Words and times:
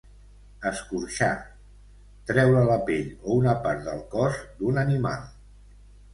escorxar: 0.69 1.35
treure 2.31 2.63
la 2.71 2.79
pell 2.89 3.13
o 3.27 3.37
una 3.43 3.55
part 3.67 3.85
del 3.91 4.03
cos 4.17 4.41
d'un 4.65 4.83
animal 4.87 5.25